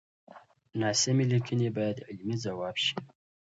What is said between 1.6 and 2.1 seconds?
بايد